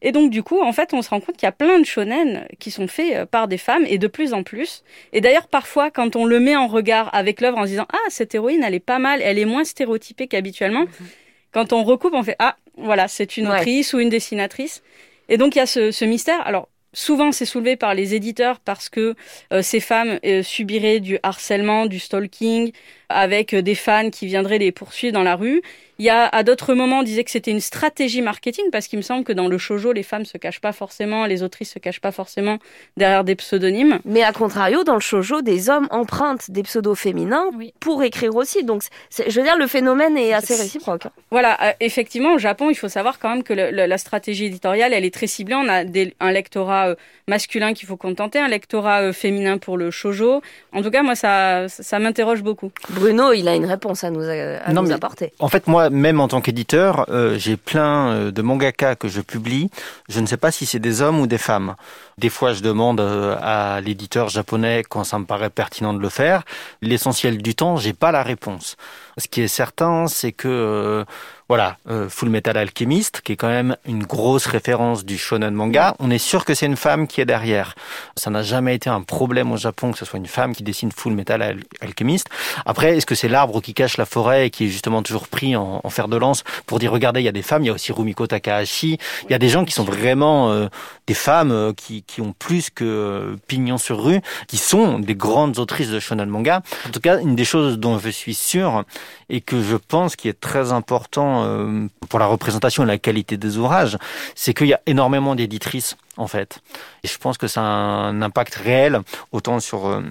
[0.00, 1.84] Et donc, du coup, en fait, on se rend compte qu'il y a plein de
[1.84, 4.84] shonen qui sont faits euh, par des femmes et de plus en plus.
[5.12, 8.08] Et d'ailleurs, parfois, quand on le met en regard avec l'œuvre en se disant ah,
[8.08, 10.82] cette héroïne, elle est pas mal, elle est moins stéréotypée qu'habituellement.
[10.82, 11.06] Mhm.
[11.52, 14.82] Quand on recoupe, on fait ah, voilà, c'est une autrice ou une dessinatrice.
[15.28, 16.46] Et donc il y a ce, mystère.
[16.46, 19.14] Alors souvent c'est soulevé par les éditeurs parce que
[19.52, 22.72] euh, ces femmes euh, subiraient du harcèlement, du stalking,
[23.08, 25.62] avec euh, des fans qui viendraient les poursuivre dans la rue.
[26.00, 28.98] Il y a à d'autres moments on disait que c'était une stratégie marketing parce qu'il
[28.98, 31.80] me semble que dans le shojo les femmes se cachent pas forcément, les autrices se
[31.80, 32.58] cachent pas forcément
[32.96, 33.98] derrière des pseudonymes.
[34.04, 37.46] Mais à contrario dans le shojo des hommes empruntent des pseudos féminins
[37.80, 38.62] pour écrire aussi.
[38.62, 41.08] Donc je veux dire le phénomène est assez réciproque.
[41.32, 44.92] Voilà, euh, effectivement au Japon il faut savoir quand même que le, la stratégie éditoriale
[44.92, 45.56] elle est très ciblée.
[45.56, 46.94] On a des, un lectorat euh,
[47.26, 50.42] masculin qu'il faut contenter, un lectorat euh, féminin pour le shojo.
[50.72, 52.70] En tout cas moi ça ça m'interroge beaucoup.
[52.98, 55.32] Bruno il a une réponse à nous, à nous apporter.
[55.38, 59.20] En fait moi même en tant qu'éditeur, euh, j'ai plein euh, de mangaka que je
[59.20, 59.70] publie.
[60.08, 61.74] Je ne sais pas si c'est des hommes ou des femmes.
[62.18, 66.08] Des fois, je demande euh, à l'éditeur japonais quand ça me paraît pertinent de le
[66.08, 66.42] faire.
[66.82, 68.76] L'essentiel du temps, j'ai pas la réponse.
[69.18, 71.04] Ce qui est certain, c'est que
[71.48, 75.94] voilà, euh, Full Metal Alchemist, qui est quand même une grosse référence du shonen manga.
[75.98, 77.74] On est sûr que c'est une femme qui est derrière.
[78.16, 80.92] Ça n'a jamais été un problème au Japon que ce soit une femme qui dessine
[80.92, 82.28] Full Metal Alchemist.
[82.66, 85.56] Après, est-ce que c'est l'arbre qui cache la forêt et qui est justement toujours pris
[85.56, 87.72] en, fer de lance pour dire regardez, il y a des femmes, il y a
[87.72, 90.66] aussi Rumiko Takahashi, il y a des gens qui sont vraiment euh,
[91.06, 95.14] des femmes euh, qui, qui ont plus que euh, pignon sur rue, qui sont des
[95.14, 96.62] grandes autrices de shonen manga.
[96.86, 98.84] En tout cas, une des choses dont je suis sûr
[99.28, 103.36] et que je pense qui est très important euh, pour la représentation et la qualité
[103.36, 103.98] des ouvrages,
[104.34, 106.60] c'est qu'il y a énormément d'éditrices en fait.
[107.04, 109.00] Et je pense que ça a un impact réel
[109.32, 110.02] autant sur euh,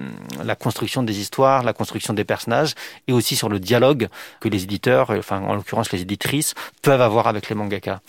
[0.43, 2.73] la construction des histoires, la construction des personnages
[3.07, 4.07] et aussi sur le dialogue
[4.39, 8.01] que les éditeurs, enfin en l'occurrence les éditrices, peuvent avoir avec les mangaka.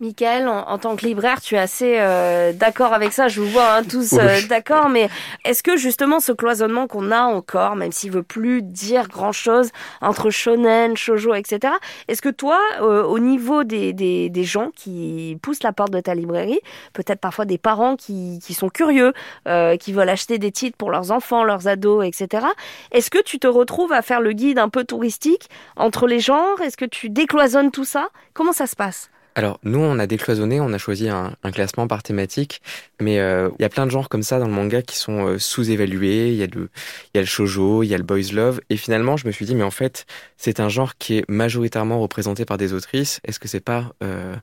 [0.00, 3.28] Michael, en, en, tant que libraire, tu es assez euh, d'accord avec ça.
[3.28, 4.48] Je vous vois hein, tous euh, Oui.
[4.48, 5.10] d'accord, mais
[5.44, 9.68] est-ce que justement ce cloisonnement qu'on a encore, même s'il veut plus dire grand-chose
[10.00, 11.74] entre shonen, shoujo, etc.
[12.08, 16.00] Est-ce que toi, euh, au niveau des, des, des gens qui poussent la porte de
[16.00, 16.60] ta librairie,
[16.94, 19.12] peut-être parfois des parents qui, qui sont curieux,
[19.48, 22.46] euh, qui veulent acheter des titres pour leurs enfants, leurs ados, etc.
[22.90, 26.58] Est-ce que tu te retrouves à faire le guide un peu touristique entre les genres?
[26.62, 28.08] Est-ce que tu décloisonnes tout ça?
[28.32, 29.10] Comment ça se passe?
[29.36, 32.60] Alors, nous, on a décloisonné, on a choisi un, un classement par thématique,
[33.00, 35.24] mais euh, il y a plein de genres comme ça dans le manga qui sont
[35.26, 36.28] euh, sous-évalués.
[36.30, 36.68] Il y, a le-
[37.14, 39.32] il y a le shoujo, il y a le boys love, et finalement, je me
[39.32, 40.04] suis dit, mais en fait,
[40.36, 43.20] c'est un genre qui est majoritairement représenté par des autrices.
[43.24, 44.34] Est-ce que c'est pas euh,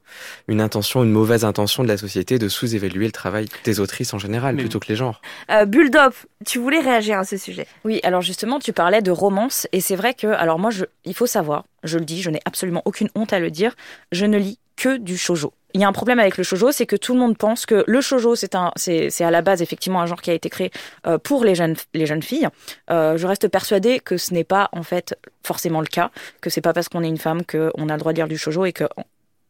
[0.48, 4.20] une intention, une mauvaise intention de la société de sous-évaluer le travail des autrices en
[4.20, 5.22] général, Mais- plutôt que les genres?
[5.52, 6.14] Euh, Bulldog,
[6.46, 9.98] tu voulais réagir à ce sujet Oui, alors justement, tu parlais de romance, et c'est
[9.98, 13.10] vrai que, alors moi, je, il faut savoir, je le dis, je n'ai absolument aucune
[13.16, 13.76] honte à le dire,
[14.14, 15.54] je ne lis que du shojo.
[15.74, 17.84] Il y a un problème avec le shojo, c'est que tout le monde pense que
[17.86, 20.72] le shojo, c'est un, c'est, à la base effectivement un genre qui a été créé
[21.06, 22.48] euh, pour les jeunes, les jeunes filles.
[22.90, 26.10] Euh, je reste persuadée que ce n'est pas en fait forcément le cas,
[26.42, 28.38] que c'est pas parce qu'on est une femme qu'on a le droit de lire du
[28.38, 28.86] shojo et que,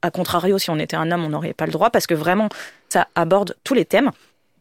[0.01, 2.49] à contrario, si on était un homme, on n'aurait pas le droit, parce que vraiment,
[2.89, 4.11] ça aborde tous les thèmes.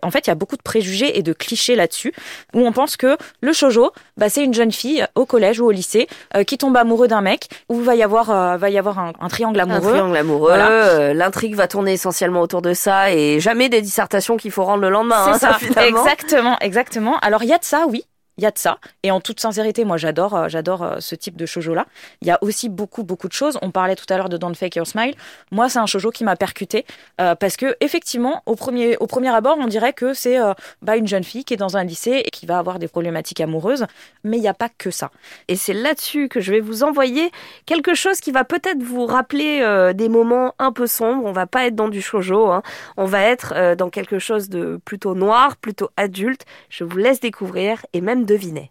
[0.02, 2.12] En fait, il y a beaucoup de préjugés et de clichés là-dessus,
[2.54, 5.70] où on pense que le shojo, bah, c'est une jeune fille au collège ou au
[5.70, 6.06] lycée
[6.36, 9.12] euh, qui tombe amoureux d'un mec, où va y avoir, euh, va y avoir un,
[9.20, 9.92] un triangle Un amoureux.
[9.92, 11.14] triangle amoureux, Voilà.
[11.14, 14.90] l'intrigue va tourner essentiellement autour de ça et jamais des dissertations qu'il faut rendre le
[14.90, 15.24] lendemain.
[15.26, 15.98] hein, C'est ça, finalement.
[16.04, 17.18] exactement, exactement.
[17.20, 18.04] Alors il y a de ça, oui.
[18.38, 18.78] Il y a de ça.
[19.02, 21.86] Et en toute sincérité, moi j'adore, euh, j'adore euh, ce type de shoujo là.
[22.20, 23.58] Il y a aussi beaucoup, beaucoup de choses.
[23.62, 25.14] On parlait tout à l'heure de Don't Fake Your Smile.
[25.50, 26.84] Moi, c'est un shoujo qui m'a percuté
[27.18, 30.36] euh, parce que effectivement, au premier, au premier abord, on dirait que c'est
[30.82, 33.40] bah, une jeune fille qui est dans un lycée et qui va avoir des problématiques
[33.40, 33.86] amoureuses.
[34.22, 35.10] Mais il n'y a pas que ça.
[35.48, 37.30] Et c'est là-dessus que je vais vous envoyer
[37.64, 41.24] quelque chose qui va peut-être vous rappeler des moments un peu sombres.
[41.24, 42.62] On va pas être dans du shoujo, hein.
[42.98, 46.44] on va être dans quelque chose de plutôt noir, plutôt adulte.
[46.68, 48.70] Je vous laisse découvrir et même deviner.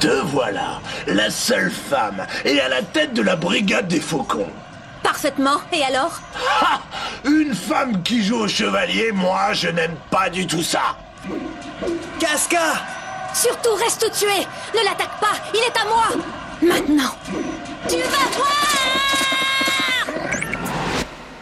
[0.00, 4.48] Te voilà, la seule femme, et à la tête de la brigade des faucons.
[5.02, 5.58] Parfaitement.
[5.72, 6.20] Et alors?
[6.62, 6.80] Ha
[7.24, 10.96] Une femme qui joue au chevalier, moi je n'aime pas du tout ça.
[12.18, 12.82] Casca
[13.34, 16.24] Surtout reste tué Ne l'attaque pas Il est à moi
[16.62, 17.14] Maintenant
[17.88, 19.03] Tu vas voir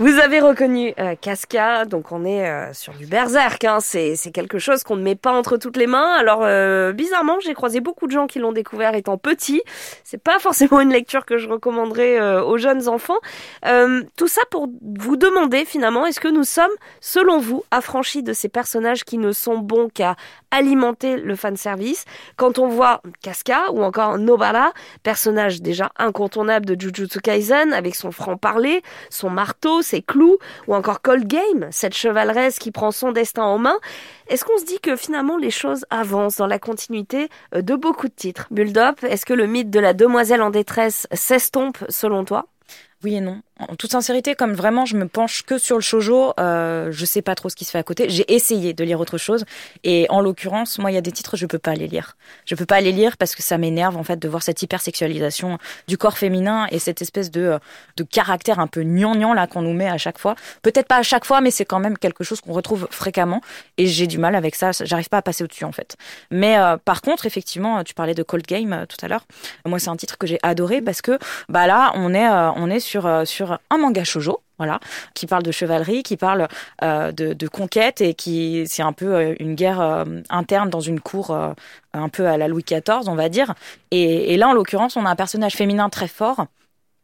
[0.02, 3.62] Vous avez reconnu euh, Casca, donc on est euh, sur du berserk.
[3.62, 3.78] Hein.
[3.80, 6.16] C'est, quelque chose qu'on ne met pas entre toutes les mains.
[6.18, 9.62] Alors euh, bizarrement, j'ai croisé beaucoup de gens qui l'ont découvert étant petit.
[10.02, 13.18] C'est pas forcément une lecture que je recommanderais aux jeunes enfants.
[14.16, 18.48] Tout ça pour vous demander finalement, est-ce que nous sommes, selon vous, affranchis de ces
[18.48, 20.16] personnages qui ne sont bons qu'à
[20.50, 22.06] alimenter le fanservice?
[22.36, 24.72] Quand on voit Casca ou encore Nobara,
[25.04, 31.02] personnage déjà incontournable de Jujutsu Kaisen avec son franc-parler, son marteau, ses clous, ou encore
[31.02, 33.76] Cold Game, cette chevaleresse qui prend son destin en main,
[34.28, 38.08] est-ce qu'on se dit que finalement les choses avancent dans la continuité euh, de beaucoup
[38.08, 38.46] de titres?
[38.50, 42.46] Bulldop, est-ce que le mythe de la demoiselle en détresse s'estompe selon toi?
[43.04, 43.42] Oui et non.
[43.68, 47.22] En toute sincérité, comme vraiment je me penche que sur le shojo, euh, je sais
[47.22, 48.08] pas trop ce qui se fait à côté.
[48.08, 49.44] J'ai essayé de lire autre chose
[49.84, 52.16] et en l'occurrence, moi il y a des titres je peux pas les lire.
[52.44, 55.58] Je peux pas les lire parce que ça m'énerve en fait de voir cette hypersexualisation
[55.86, 57.58] du corps féminin et cette espèce de
[57.96, 60.34] de caractère un peu gnangnan là qu'on nous met à chaque fois.
[60.62, 63.40] Peut-être pas à chaque fois, mais c'est quand même quelque chose qu'on retrouve fréquemment
[63.78, 64.72] et j'ai du mal avec ça.
[64.72, 65.96] J'arrive pas à passer au-dessus en fait.
[66.30, 69.24] Mais euh, par contre, effectivement, tu parlais de Cold Game euh, tout à l'heure.
[69.66, 72.70] Moi, c'est un titre que j'ai adoré parce que bah là, on est euh, on
[72.70, 73.24] est sur euh,
[73.70, 74.80] un manga shojo, voilà,
[75.14, 76.48] qui parle de chevalerie, qui parle
[76.82, 81.00] euh, de, conquête et qui c'est un peu euh, une guerre euh, interne dans une
[81.00, 81.36] cour
[81.92, 83.54] un peu à la Louis XIV, on va dire.
[83.90, 86.46] Et là, en l'occurrence, on a un personnage féminin très fort.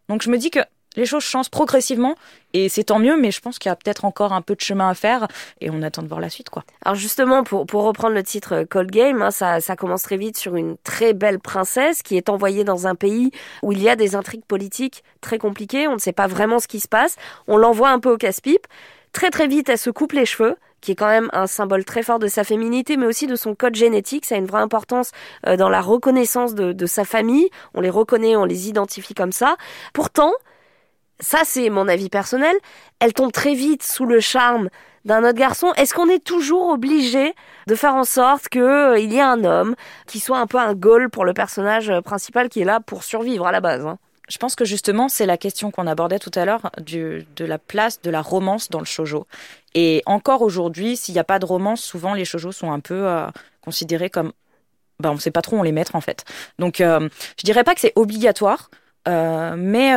[0.09, 0.61] Donc je me dis que
[0.99, 2.17] les choses changent progressivement
[2.55, 4.61] et c'est tant mieux, mais je pense qu'il y a peut-être encore un peu de
[4.61, 5.29] chemin à faire
[5.61, 6.65] et on attend de voir la suite, quoi.
[6.85, 10.37] Alors justement, pour, pour reprendre le titre euh, Cold Game, hein, ça, commence très vite
[10.37, 13.31] sur une très belle princesse qui est envoyée dans un pays
[13.63, 16.67] où il y a des intrigues politiques très compliquées, on ne sait pas vraiment ce
[16.67, 18.67] qui se passe, on l'envoie un peu au casse-pipe,
[19.13, 22.03] très très vite elle se coupe les cheveux, qui est quand même un symbole très
[22.03, 24.25] fort de sa féminité, mais aussi de son code génétique.
[24.25, 25.11] Ça a une vraie importance
[25.47, 27.49] euh, dans la reconnaissance de, de sa famille.
[27.75, 29.57] On les reconnaît, on les identifie comme ça.
[29.93, 30.33] Pourtant,
[31.21, 32.55] ça c'est mon avis personnel,
[33.01, 34.69] elle tombe très vite sous le charme
[35.05, 35.73] d'un autre garçon.
[35.77, 37.35] Est-ce qu'on est toujours obligé
[37.67, 39.75] de faire en sorte qu'il euh, y ait un homme
[40.07, 43.03] qui soit un peu un goal pour le personnage euh, principal qui est là pour
[43.03, 43.99] survivre à la base hein?
[44.29, 48.03] Je pense que justement, c'est la question qu'on abordait tout à l'heure de la place
[48.03, 49.27] de la romance dans le shojo.
[49.75, 53.07] Et encore aujourd'hui, s'il n'y a pas de romance, souvent les shojos sont un peu
[53.07, 53.27] euh,
[53.63, 54.33] considérés comme,
[55.01, 56.25] ben, on sait pas trop où les mettre en fait.
[56.59, 58.69] Donc, euh, je dirais pas que c'est obligatoire,
[59.07, 59.95] mais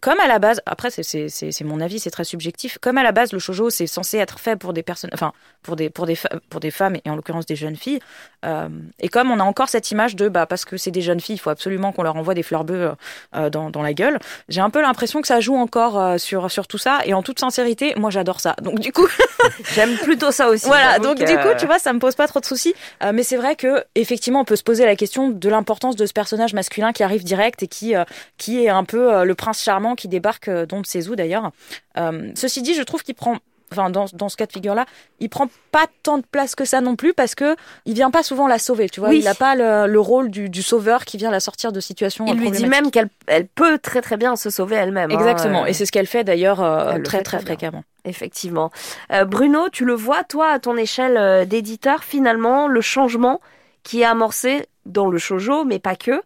[0.00, 2.78] comme à la base, après c'est- mon avis, c'est très subjectif.
[2.80, 5.76] Comme à la base, le shoujo c'est censé être fait pour des personnes, enfin pour
[5.76, 6.16] des pour des
[6.50, 8.00] pour des femmes et en l'occurrence des jeunes filles.
[8.44, 8.68] Euh,
[9.00, 11.36] et comme on a encore cette image de bah parce que c'est des jeunes filles,
[11.36, 12.92] il faut absolument qu'on leur envoie des fleurs bleues
[13.36, 14.18] euh, dans, dans la gueule.
[14.48, 17.00] J'ai un peu l'impression que ça joue encore euh, sur sur tout ça.
[17.04, 18.56] Et en toute sincérité, moi j'adore ça.
[18.62, 19.06] Donc du coup,
[19.74, 20.66] j'aime plutôt ça aussi.
[20.66, 22.74] Voilà, donc du coup, tu vois, ça me pose pas trop de soucis.
[23.02, 26.04] Euh, mais c'est vrai que effectivement, on peut se poser la question de l'importance de
[26.06, 28.04] ce personnage masculin qui arrive direct et qui euh,
[28.38, 31.50] qui est un peu euh, le prince charmant qui débarque euh, dont Sezou d'ailleurs.
[31.98, 33.36] Euh, ceci dit, je trouve qu'il prend
[33.72, 34.84] Enfin, dans, dans ce cas de figure-là,
[35.18, 38.22] il prend pas tant de place que ça non plus parce que il vient pas
[38.22, 39.08] souvent la sauver, tu vois.
[39.08, 39.18] Oui.
[39.18, 42.24] Il a pas le, le rôle du, du sauveur qui vient la sortir de situations.
[42.28, 45.10] Il lui dit même qu'elle elle peut très très bien se sauver elle-même.
[45.10, 45.62] hein, Exactement.
[45.64, 47.82] euh, Et c'est ce qu'elle fait d'ailleurs euh, très fait très fréquemment.
[48.04, 48.70] Effectivement.
[49.10, 53.40] Euh, Bruno, tu le vois, toi, à ton échelle d'éditeur, finalement, le changement
[53.82, 56.22] qui est amorcé dans le shoujo, mais pas que,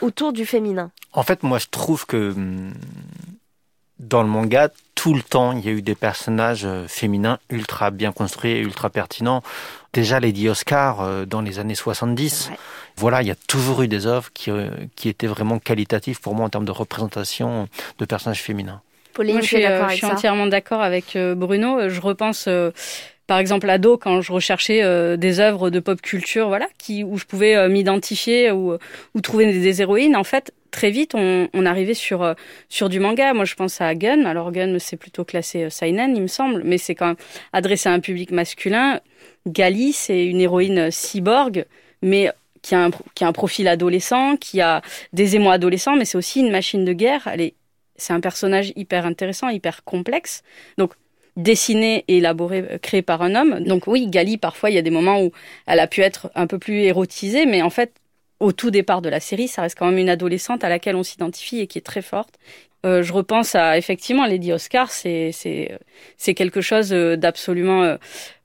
[0.00, 0.90] autour du féminin.
[1.12, 2.72] En fait, moi, je trouve que hum,
[3.98, 7.90] dans le manga, tout le temps, il y a eu des personnages euh, féminins ultra
[7.90, 9.42] bien construits, et ultra pertinents.
[9.92, 12.50] Déjà, Lady Oscar, euh, dans les années 70,
[12.96, 16.34] voilà, il y a toujours eu des œuvres qui, euh, qui étaient vraiment qualitatives pour
[16.34, 18.80] moi en termes de représentation de personnages féminins.
[19.12, 21.88] Pauline, Moi, je suis, je entièrement d'accord avec Bruno.
[21.88, 22.70] Je repense, euh,
[23.30, 27.16] par exemple, ado quand je recherchais euh, des œuvres de pop culture, voilà, qui où
[27.16, 28.76] je pouvais euh, m'identifier ou,
[29.14, 30.16] ou trouver des, héroïnes.
[30.16, 32.34] En fait, très vite, on, on arrivait sur euh,
[32.68, 33.32] sur du manga.
[33.32, 34.24] Moi, je pense à Gun.
[34.24, 37.16] Alors Gun, c'est plutôt classé euh, seinen, il me semble, mais c'est quand même
[37.52, 38.98] adressé à un public masculin.
[39.46, 41.66] Gali, c'est une héroïne euh, cyborg,
[42.02, 46.04] mais qui a, un, qui a un profil adolescent, qui a des émois adolescents, mais
[46.04, 47.28] c'est aussi une machine de guerre.
[47.32, 47.54] Elle est
[47.94, 50.42] c'est un personnage hyper intéressant, hyper complexe.
[50.78, 50.94] Donc,
[51.36, 53.60] dessiné et élaboré, euh, créé par un homme.
[53.60, 55.32] Donc oui, Gali, parfois, il y a des moments où
[55.66, 57.92] elle a pu être un peu plus érotisée, mais en fait,
[58.40, 61.02] au tout départ de la série, ça reste quand même une adolescente à laquelle on
[61.02, 62.38] s'identifie et qui est très forte.
[62.86, 65.32] Euh, je repense à effectivement Lady Oscar, c'est
[66.16, 67.98] c'est quelque chose euh, d'absolument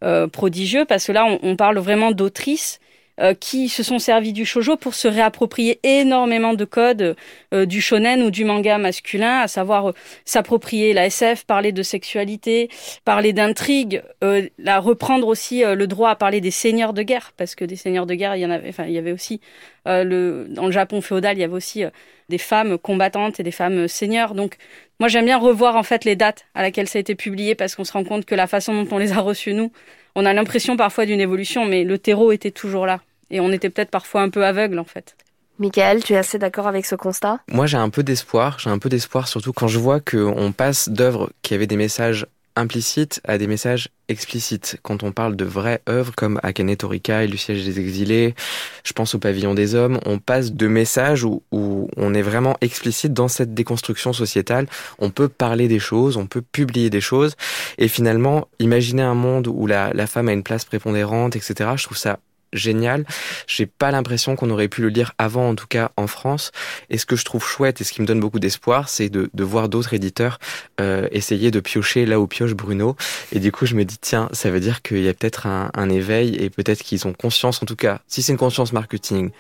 [0.04, 2.80] euh, prodigieux parce que là on, parle vraiment d'autrices
[3.22, 7.16] euh, qui se sont servis du shojo pour se réapproprier énormément de codes
[7.54, 9.94] euh, du shonen ou du manga masculin, à savoir euh,
[10.26, 12.70] s'approprier la SF, parler de sexualité,
[13.06, 17.56] parler d'intrigue, euh, la reprendre aussi le droit à parler des seigneurs de guerre, parce
[17.56, 19.40] que des seigneurs de guerre, il y en avait, enfin il y avait aussi
[19.86, 21.84] le dans le Japon féodal, il y avait aussi
[22.28, 24.34] des femmes combattantes et des femmes seigneurs.
[24.34, 24.58] Donc
[25.00, 27.76] moi j'aime bien revoir en fait les dates à laquelle ça a été publié parce
[27.76, 29.72] qu'on se rend compte que la façon dont on les a reçues nous,
[30.16, 33.02] on a l'impression parfois d'une évolution, mais le terreau était toujours là.
[33.30, 35.16] Et on était peut-être parfois un peu aveugle en fait.
[35.58, 37.40] Michael, tu es assez d'accord avec ce constat?
[37.48, 38.60] Moi, j'ai un peu d'espoir.
[38.60, 42.28] J'ai un peu d'espoir, surtout quand je vois qu'on passe d'œuvres qui avaient des messages
[42.56, 44.78] implicites à des messages explicites.
[44.84, 48.36] Quand on parle de vraies œuvres comme Akane Torika et Le siège des exilés,
[48.84, 52.58] je pense au pavillon des hommes, on passe de messages où, où on est vraiment
[52.62, 54.68] explicite dans cette déconstruction sociétale.
[55.00, 57.36] On peut parler des choses, on peut publier des choses.
[57.78, 61.84] Et finalement, imaginer un monde où la, la femme a une place prépondérante, etc., je
[61.84, 62.20] trouve ça
[62.56, 63.06] génial.
[63.48, 66.52] J'ai pas l'impression qu'on aurait pu le lire avant, en tout cas en France.
[66.90, 69.30] Et ce que je trouve chouette et ce qui me donne beaucoup d'espoir, c'est de,
[69.44, 70.40] voir d'autres éditeurs
[70.82, 72.96] euh, essayer de piocher là où pioche Bruno.
[73.32, 75.70] Et du coup, je me dis, tiens, ça veut dire qu'il y a peut-être un,
[75.74, 79.32] un éveil et peut-être qu'ils ont conscience, en tout cas, si c'est une conscience marketing,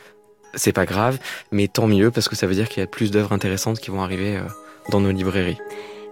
[0.53, 1.19] c'est pas grave,
[1.51, 3.91] mais tant mieux parce que ça veut dire qu'il y a plus d'œuvres intéressantes qui
[3.91, 4.43] vont arriver euh,
[4.89, 5.57] dans nos librairies.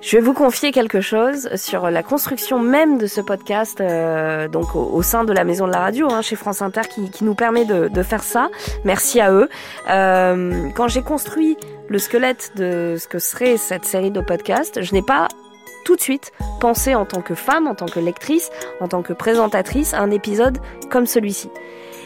[0.04, 4.76] Je vais vous confier quelque chose sur la construction même de ce podcast, euh, donc
[4.76, 7.64] au, sein de la maison de la radio, hein, chez France Inter, qui, nous permet
[7.64, 8.50] de, de faire ça.
[8.84, 9.48] Merci à eux.
[9.90, 11.56] Euh, quand j'ai construit
[11.88, 15.30] le squelette de ce que serait cette série de podcasts, je n'ai pas
[15.86, 19.14] tout de suite pensé en tant que femme, en tant que lectrice, en tant que
[19.14, 20.58] présentatrice, à un épisode
[20.90, 21.50] comme celui-ci.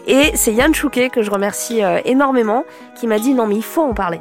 [0.05, 2.63] Et c'est Yann Chouquet, que je remercie euh, énormément,
[2.99, 4.19] qui m'a dit non mais il faut en parler.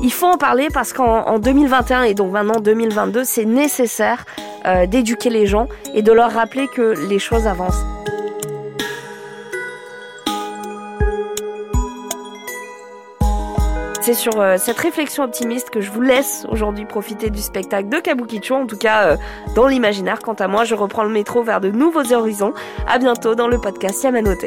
[0.00, 4.24] Il faut en parler parce qu'en en 2021 et donc maintenant 2022, c'est nécessaire
[4.64, 7.84] euh, d'éduquer les gens et de leur rappeler que les choses avancent.
[14.00, 17.98] C'est sur euh, cette réflexion optimiste que je vous laisse aujourd'hui profiter du spectacle de
[17.98, 19.16] Kabukicho, en tout cas euh,
[19.54, 20.20] dans l'imaginaire.
[20.20, 22.54] Quant à moi, je reprends le métro vers de nouveaux horizons.
[22.86, 24.46] À bientôt dans le podcast Yamanote.